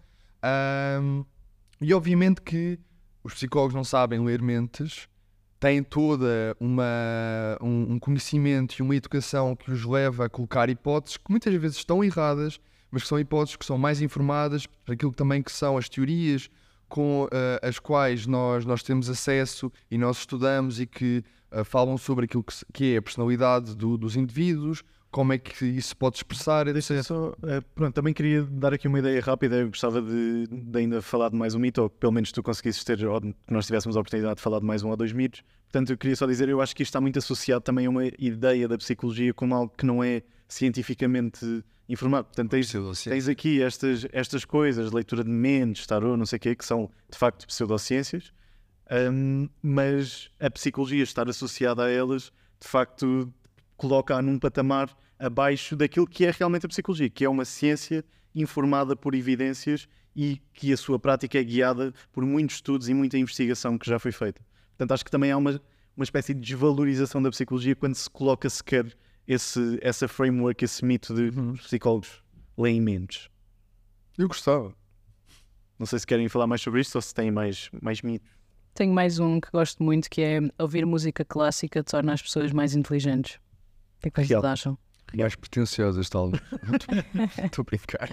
[1.01, 1.25] um,
[1.81, 2.79] e obviamente que
[3.23, 5.07] os psicólogos não sabem ler mentes,
[5.63, 6.83] têm toda uma,
[7.61, 11.77] um, um, conhecimento e uma educação que os leva a colocar hipóteses que muitas vezes
[11.77, 12.59] estão erradas,
[12.91, 16.49] mas que são hipóteses que são mais informadas para aquilo também que são as teorias
[16.89, 17.29] com uh,
[17.61, 22.43] as quais nós, nós temos acesso e nós estudamos e que uh, falam sobre aquilo
[22.43, 27.03] que, que é a personalidade do, dos indivíduos, como é que isso pode expressar, etc.
[27.03, 27.35] Só, uh,
[27.75, 29.57] pronto, também queria dar aqui uma ideia rápida.
[29.57, 32.83] Eu gostava de, de, ainda falar de mais um mito, ou pelo menos tu conseguisses
[32.83, 35.43] ter, ou que nós tivéssemos a oportunidade de falar de mais um ou dois mitos.
[35.71, 38.05] Portanto, eu queria só dizer, eu acho que isto está muito associado também a uma
[38.17, 42.25] ideia da psicologia como algo que não é cientificamente informado.
[42.25, 42.73] Portanto, tens,
[43.03, 46.89] tens aqui estas, estas coisas, leitura de mentes, tarô, não sei o quê, que são
[47.07, 48.33] de facto pseudociências,
[49.11, 53.31] um, mas a psicologia estar associada a elas, de facto,
[53.77, 58.03] coloca-a num patamar abaixo daquilo que é realmente a psicologia, que é uma ciência
[58.35, 63.17] informada por evidências e que a sua prática é guiada por muitos estudos e muita
[63.17, 64.41] investigação que já foi feita.
[64.69, 65.61] Portanto, acho que também há uma,
[65.95, 68.95] uma espécie de desvalorização da psicologia quando se coloca sequer
[69.27, 71.53] esse, essa framework, esse mito de uhum.
[71.53, 72.23] psicólogos
[72.57, 73.29] leem mentes.
[74.17, 74.73] Eu gostava.
[75.79, 78.29] Não sei se querem falar mais sobre isto ou se têm mais, mais mitos.
[78.73, 82.75] Tenho mais um que gosto muito que é ouvir música clássica torna as pessoas mais
[82.75, 83.39] inteligentes.
[84.03, 84.77] O que é que vocês acham?
[85.15, 86.43] Mais pretenciosas, talvez.
[87.41, 88.09] Estou a brincar.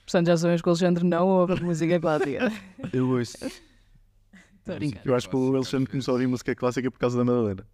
[0.00, 2.52] Portanto, já sabemos que o Alexandre não ouve música clássica.
[2.92, 3.36] Eu ouço.
[3.44, 5.00] Estou a brincar.
[5.04, 7.66] Eu acho que o Alexandre começou a ouvir música clássica por causa da Madalena.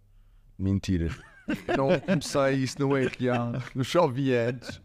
[0.57, 1.09] Mentira.
[1.77, 3.53] Não comecei, isso não é real.
[3.75, 4.81] Eu só ouvi antes.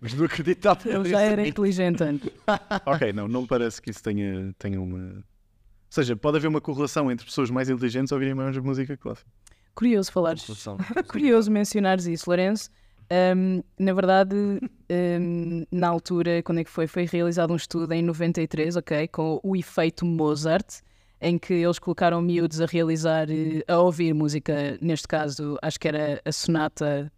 [0.00, 0.88] Mas não acreditava.
[0.88, 2.28] Ele já era inteligente antes.
[2.84, 4.98] ok, não, não me parece que isso tenha, tenha uma.
[4.98, 5.22] Ou
[5.88, 9.30] seja, pode haver uma correlação entre pessoas mais inteligentes ouvirem mais música clássica.
[9.74, 10.46] Curioso falares.
[11.08, 12.70] Curioso mencionares isso, Lourenço.
[13.10, 14.34] Ahm, na verdade,
[14.90, 16.86] ahm, na altura, quando é que foi?
[16.86, 19.08] Foi realizado um estudo em 93, ok?
[19.08, 20.80] Com o efeito Mozart,
[21.20, 25.88] em que eles colocaram miúdos a realizar, eh, a ouvir música, neste caso, acho que
[25.88, 27.12] era a sonata.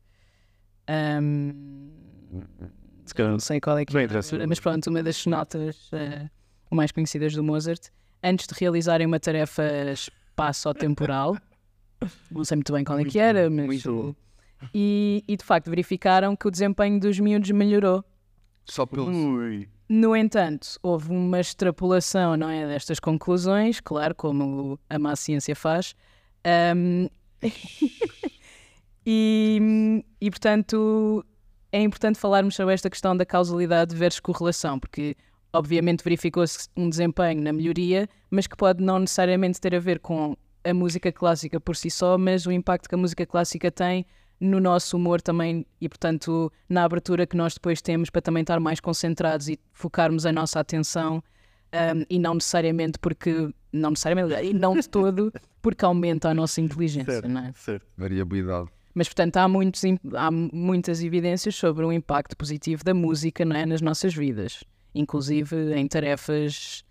[3.14, 6.28] calhar, não sei qual é que é, mas pronto, uma das sonatas eh,
[6.70, 7.90] mais conhecidas do Mozart,
[8.22, 11.36] antes de realizarem uma tarefa espaço-temporal.
[12.30, 13.66] Não sei muito bem qual é que era, mas.
[13.66, 14.16] muito.
[14.74, 18.04] E, e de facto verificaram que o desempenho dos miúdos melhorou.
[18.64, 19.10] Só pelo.
[19.10, 19.68] Ui.
[19.88, 25.94] No entanto, houve uma extrapolação não é, destas conclusões, claro, como a má ciência faz.
[26.44, 27.08] Ahm,
[29.06, 31.24] e, e, portanto,
[31.70, 35.16] é importante falarmos sobre esta questão da causalidade versus correlação, porque
[35.52, 40.36] obviamente verificou-se um desempenho na melhoria, mas que pode não necessariamente ter a ver com
[40.68, 44.04] a música clássica por si só, mas o impacto que a música clássica tem
[44.40, 48.60] no nosso humor também e, portanto, na abertura que nós depois temos para também estar
[48.60, 51.22] mais concentrados e focarmos a nossa atenção
[51.72, 56.60] um, e não necessariamente porque, não necessariamente, e não de todo, porque aumenta a nossa
[56.60, 57.52] inteligência, Certo, não é?
[57.54, 57.86] certo.
[57.96, 58.68] Variabilidade.
[58.94, 59.82] Mas, portanto, há, muitos,
[60.14, 65.74] há muitas evidências sobre o impacto positivo da música não é, nas nossas vidas, inclusive
[65.74, 66.82] em tarefas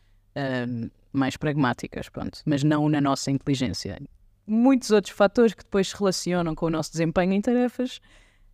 [1.13, 3.99] mais pragmáticas, pronto, mas não na nossa inteligência.
[4.47, 7.99] Muitos outros fatores que depois se relacionam com o nosso desempenho em tarefas,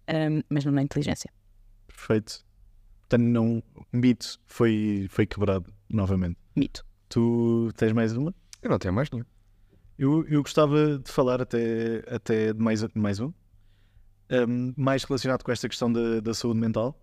[0.08, 1.30] ahm, mas não na inteligência.
[1.88, 2.46] Perfeito.
[3.02, 6.38] Portanto, não, o mito foi, foi quebrado novamente.
[6.56, 6.86] Mito.
[7.10, 8.34] Tu tens mais uma?
[8.62, 9.26] Eu não tenho mais nenhum.
[10.00, 13.34] Eu, eu gostava de falar até, até de mais, mais um,
[14.34, 16.98] Um, mais relacionado com esta questão da, da saúde mental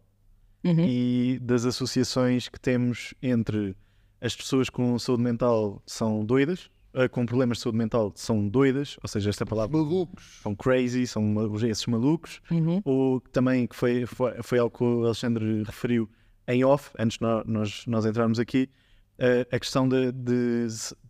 [0.65, 0.85] Uhum.
[0.87, 3.77] e das associações que temos entre
[4.21, 8.97] as pessoas com saúde mental são doidas, ah, com problemas de saúde mental são doidas,
[9.03, 10.41] ou seja, esta palavra Malucos.
[10.43, 12.81] são crazy, são esses malucos, Uhum.
[12.85, 16.09] ou também que foi, foi, foi algo que o Alexandre referiu
[16.47, 18.69] em off, antes de nó- nós, nós entrarmos aqui,
[19.19, 20.67] eh, a questão de, de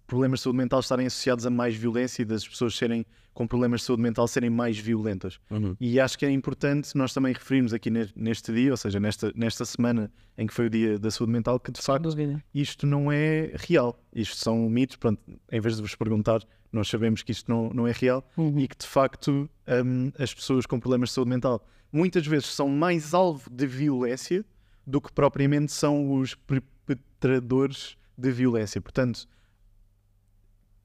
[0.08, 3.82] problemas de saúde mental estarem associados a mais violência e das pessoas serem com problemas
[3.82, 5.38] de saúde mental serem mais violentas.
[5.78, 9.30] E acho que é importante nós também referirmos aqui ne- neste dia, ou seja, nesta,
[9.36, 12.08] nesta semana em que foi o dia da saúde mental, que de facto
[12.52, 13.96] isto não é real.
[14.12, 14.96] Isto são mitos.
[14.96, 15.20] Pronto,
[15.52, 16.40] em vez de vos perguntar,
[16.72, 18.58] nós sabemos que isto não, não é real Uhum.
[18.58, 19.48] e que de facto
[19.84, 24.44] hum, as pessoas com problemas de saúde mental muitas vezes são mais alvo de violência
[24.86, 28.80] do que propriamente são os perpetradores de violência.
[28.80, 29.28] Portanto,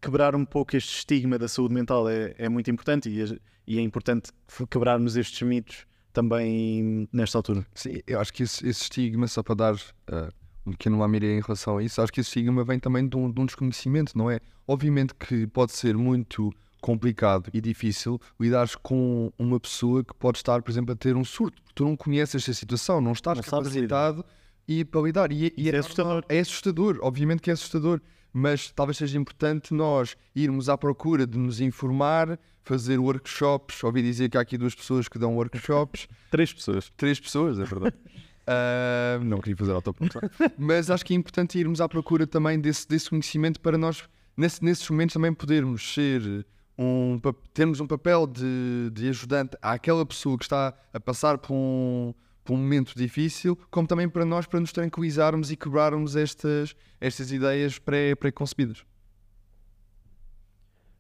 [0.04, 3.80] quebrar um pouco este estigma da saúde mental é, é muito importante e é, e
[3.80, 4.32] é importante
[4.70, 7.66] quebrarmos estes mitos também nesta altura.
[7.74, 9.76] Sim, eu acho que esse, esse estigma, só para dar
[10.08, 10.30] ah,
[10.66, 13.32] um pequeno lamiré em relação a isso, acho que esse estigma vem também de um,
[13.32, 14.39] de um desconhecimento, não é?
[14.68, 20.62] Obviamente que pode ser muito complicado e difícil lidares com uma pessoa que pode estar,
[20.62, 23.44] por exemplo, a ter um surto, porque tu não conheces esta situação, não estás Não
[23.44, 24.26] capacitado
[24.68, 25.32] e para lidar.
[25.32, 26.26] E, e Isso é assustador.
[26.28, 28.02] É assustador, obviamente que é assustador,
[28.34, 33.84] mas talvez seja importante nós irmos à procura de nos informar, fazer workshops.
[33.84, 36.91] Ouvi dizer que há aqui duas pessoas que dão workshops, Três pessoas.
[36.98, 37.96] três pessoas, é verdade.
[38.46, 40.22] Ah, não queria fazer autopromoção,
[40.58, 44.04] mas acho que é importante irmos à procura também desse, desse conhecimento para nós,
[44.36, 46.46] nesse, nesses momentos, também podermos ser
[46.78, 47.22] um,
[47.54, 52.53] termos um papel de, de ajudante àquela pessoa que está a passar por um, por
[52.53, 57.79] um momento difícil, como também para nós, para nos tranquilizarmos e quebrarmos estas, estas ideias
[57.79, 58.84] pré- pré-concebidas.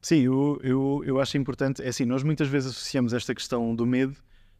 [0.01, 1.81] Sim, eu, eu, eu acho importante.
[1.81, 4.15] É assim, nós muitas vezes associamos esta questão do medo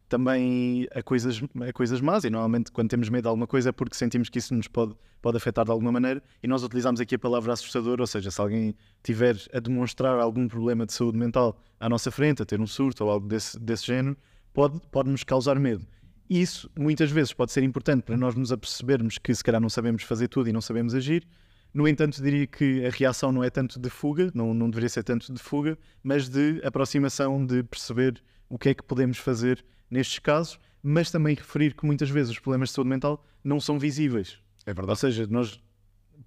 [0.08, 3.72] também a coisas, a coisas más, e normalmente quando temos medo de alguma coisa é
[3.72, 7.14] porque sentimos que isso nos pode, pode afetar de alguma maneira, e nós utilizamos aqui
[7.14, 11.58] a palavra assustador, ou seja, se alguém tiver a demonstrar algum problema de saúde mental
[11.80, 14.16] à nossa frente, a ter um surto ou algo desse, desse género,
[14.52, 15.86] pode, pode nos causar medo.
[16.28, 20.02] Isso muitas vezes pode ser importante para nós nos apercebermos que se calhar não sabemos
[20.02, 21.26] fazer tudo e não sabemos agir,
[21.72, 25.02] no entanto, diria que a reação não é tanto de fuga, não, não deveria ser
[25.02, 30.20] tanto de fuga, mas de aproximação, de perceber o que é que podemos fazer nestes
[30.20, 34.38] casos, mas também referir que muitas vezes os problemas de saúde mental não são visíveis.
[34.64, 35.00] É Ou verdade.
[35.00, 35.60] seja, nós,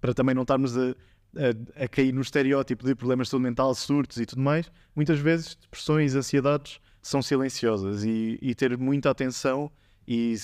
[0.02, 3.74] para também não estarmos a, a- a cair no estereótipo de problemas de saúde mental,
[3.74, 9.72] surtos e tudo mais, muitas vezes depressões, ansiedades são silenciosas e, e ter muita atenção
[10.08, 10.34] e,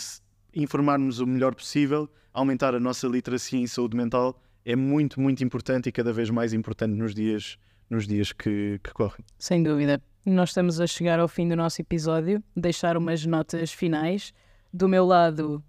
[0.55, 5.89] informarmos o melhor possível, aumentar a nossa literacia em saúde mental é muito, muito importante
[5.89, 7.57] e cada vez mais importante nos dias,
[7.89, 9.25] nos dias que, que correm.
[9.39, 10.03] Sem dúvida.
[10.27, 14.33] Nós estamos a chegar ao fim do nosso episódio, deixar umas notas finais.
[14.73, 15.63] Do meu lado,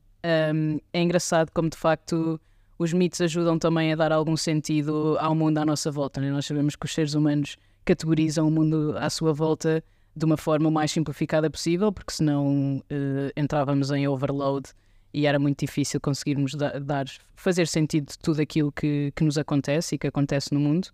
[0.53, 2.39] um, é engraçado como de facto
[2.77, 6.19] os mitos ajudam também a dar algum sentido ao mundo à nossa volta.
[6.19, 6.31] Né?
[6.31, 9.83] Nós sabemos que os seres humanos categorizam o mundo à sua volta
[10.15, 14.69] de uma forma o mais simplificada possível, porque senão uh, entrávamos em overload
[15.13, 19.37] e era muito difícil conseguirmos da dar, fazer sentido de tudo aquilo que, que nos
[19.37, 20.89] acontece e que acontece no mundo.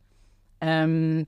[0.62, 1.25] Um,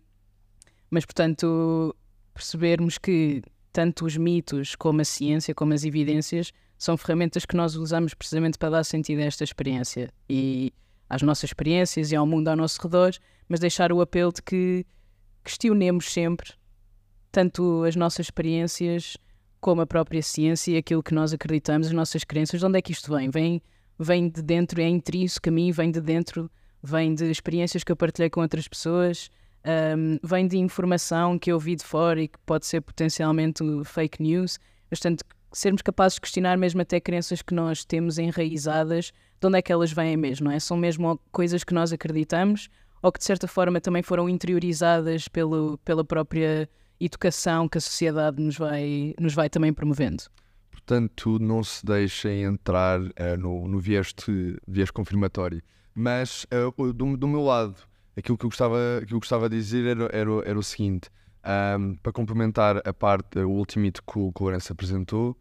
[0.90, 1.96] mas, portanto,
[2.34, 7.76] percebermos que tanto os mitos como a ciência, como as evidências, são ferramentas que nós
[7.76, 10.72] usamos precisamente para dar sentido a esta experiência e
[11.10, 13.12] às nossas experiências e ao mundo ao nosso redor,
[13.48, 14.86] mas deixar o apelo de que
[15.44, 16.54] questionemos sempre
[17.34, 19.18] tanto as nossas experiências
[19.60, 22.82] como a própria ciência e aquilo que nós acreditamos, as nossas crenças, de onde é
[22.82, 23.30] que isto vem?
[23.32, 23.62] Vem,
[23.98, 26.50] vem de dentro, é intrínseco a mim, vem de dentro,
[26.82, 29.32] vem de experiências que eu partilhei com outras pessoas,
[29.66, 34.22] um, vem de informação que eu vi de fora e que pode ser potencialmente fake
[34.22, 34.60] news.
[34.88, 39.62] Portanto, sermos capazes de questionar mesmo até crenças que nós temos enraizadas, de onde é
[39.64, 40.60] que elas vêm mesmo, não é?
[40.60, 42.70] São mesmo coisas que nós acreditamos
[43.02, 46.70] ou que de certa forma também foram interiorizadas pelo, pela própria
[47.06, 50.24] educação que a sociedade nos vai, nos vai também promovendo.
[50.72, 55.62] Portanto, não se deixem entrar uh, no, no viés, de, viés confirmatório.
[55.96, 57.76] Mas, uh, do, do, meu lado,
[58.18, 61.10] aquilo que eu gostava, que eu gostava de dizer era, era, era o seguinte:
[61.78, 65.38] um, para complementar a parte, o último que o Lourenço apresentou,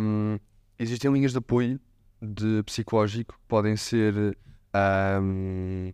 [0.00, 0.38] um,
[0.78, 1.80] existem linhas de apoio
[2.20, 4.36] de psicológico que podem ser,
[5.20, 5.92] um,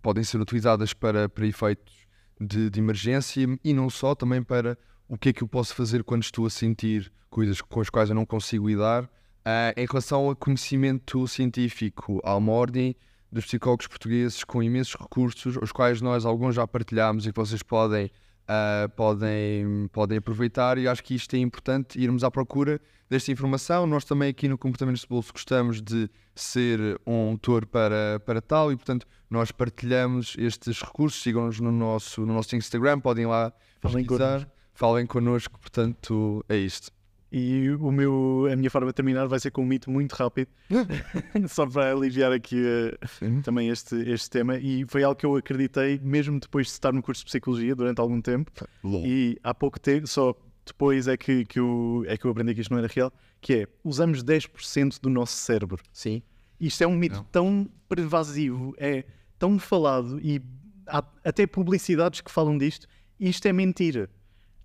[0.00, 2.01] podem ser utilizadas para, para efeitos
[2.40, 4.76] de, de, emergência e não só, também para
[5.08, 8.08] o que é que eu posso fazer quando estou a sentir coisas com as quais
[8.08, 9.04] eu não consigo lidar.
[9.04, 12.94] Uh, em relação ao conhecimento científico, há uma ordem
[13.30, 17.62] dos psicólogos portugueses com imensos recursos, os quais nós alguns já partilhamos e que vocês
[17.62, 18.10] podem
[18.48, 23.86] uh, podem, podem aproveitar e acho que isto é importante irmos à procura desta informação.
[23.86, 28.72] Nós também aqui no Comportamentos de Bolso gostamos de ser um autor para, para tal
[28.72, 34.04] e portanto nós partilhamos estes recursos, sigam-nos no nosso, no nosso Instagram, podem lá falem
[34.04, 36.92] pesquisar, falem connosco, portanto é isto.
[37.34, 40.48] E o meu, a minha forma de terminar vai ser com um mito muito rápido,
[41.48, 44.58] só para aliviar aqui uh, também este, este tema.
[44.58, 48.00] E foi algo que eu acreditei mesmo depois de estar no curso de Psicologia durante
[48.00, 48.52] algum tempo.
[48.84, 52.60] E há pouco tempo, só depois é que, que, eu, é que eu aprendi que
[52.60, 55.82] isto não era real, que é, usamos 10% do nosso cérebro.
[55.90, 56.22] Sim.
[56.60, 57.24] Isto é um mito não.
[57.24, 59.06] tão pervasivo, é
[59.38, 60.38] tão falado e
[60.86, 62.86] há até publicidades que falam disto.
[63.18, 64.10] Isto é mentira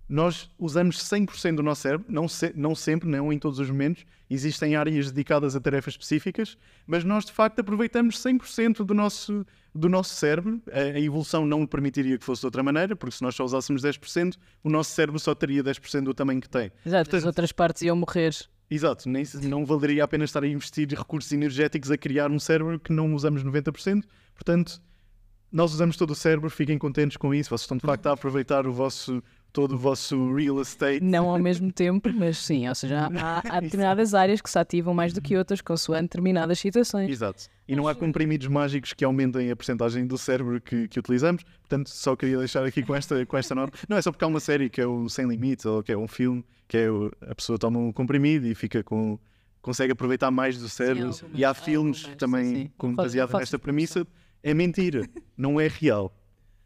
[0.08, 4.06] nós usamos 100% do nosso cérebro, não, se, não sempre, não em todos os momentos,
[4.30, 9.88] existem áreas dedicadas a tarefas específicas, mas nós de facto aproveitamos 100% do nosso, do
[9.88, 10.62] nosso cérebro.
[10.72, 13.82] A, a, evolução não permitiria que fosse de outra maneira, porque se nós só usássemos
[13.82, 16.72] 10%, o nosso cérebro só teria 10% do tamanho que tem.
[16.86, 18.34] Exato, Portanto, as outras partes iam morrer.
[18.70, 22.78] Exato, nem, não valeria a pena estar a investir recursos energéticos a criar um cérebro
[22.80, 24.04] que não usamos 90%.
[24.34, 24.80] Portanto,
[25.50, 27.48] nós usamos todo o cérebro, fiquem contentes com isso.
[27.48, 31.02] Vocês estão de facto a aproveitar o vosso todo o vosso real estate.
[31.02, 34.94] Não ao mesmo tempo, mas sim, ou seja, há, há determinadas áreas que se ativam
[34.94, 37.10] mais do que outras, consoante determinadas situações.
[37.10, 37.44] Exato.
[37.66, 41.90] E não há comprimidos mágicos que aumentem a porcentagem do cérebro que, que utilizamos, portanto,
[41.90, 43.78] só queria deixar aqui com esta, com esta nota.
[43.88, 45.96] Não é só porque há uma série que é o Sem Limites, ou que é
[45.96, 49.18] um filme, que é o, a pessoa toma um comprimido e fica com.
[49.60, 51.12] consegue aproveitar mais do cérebro.
[51.12, 52.94] Sim, e há filmes também sim.
[52.94, 54.06] baseados nesta premissa.
[54.42, 55.02] É mentira,
[55.36, 56.14] não é real.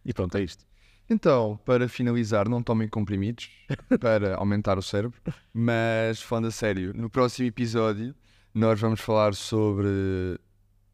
[0.04, 0.64] E pronto, é isto.
[1.08, 3.50] Então, para finalizar, não tomem comprimidos
[4.00, 5.20] para aumentar o cérebro,
[5.52, 8.14] mas falando a sério, no próximo episódio
[8.54, 10.38] nós vamos falar sobre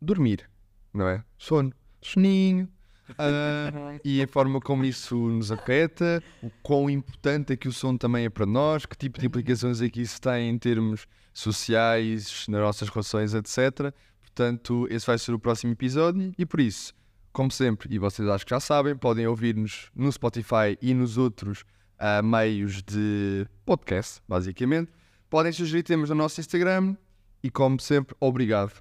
[0.00, 0.48] dormir,
[0.94, 1.24] não é?
[1.36, 2.68] Sono, soninho,
[3.10, 7.98] uh, e a forma como isso nos afeta, o quão importante é que o sono
[7.98, 12.46] também é para nós, que tipo de implicações é que isso tem em termos sociais,
[12.48, 13.92] nas nossas relações, etc.
[14.20, 16.94] Portanto, esse vai ser o próximo episódio e por isso
[17.38, 21.60] como sempre, e vocês acho que já sabem, podem ouvir-nos no Spotify e nos outros
[22.00, 24.90] uh, meios de podcast, basicamente.
[25.30, 26.96] Podem sugerir temas no nosso Instagram
[27.40, 28.72] e, como sempre, obrigado.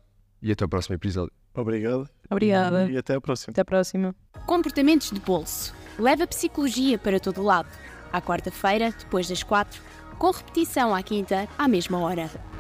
[0.42, 1.32] E até o próximo episódio.
[1.54, 2.10] Obrigado.
[2.32, 2.90] Obrigada.
[2.90, 3.52] E até a próxima.
[3.52, 4.16] Até a próxima.
[4.48, 5.76] Comportamentos de bolso.
[6.00, 7.70] Leva psicologia para todo lado.
[8.12, 9.80] À quarta-feira, depois das quatro,
[10.18, 12.57] com repetição à quinta, à mesma hora.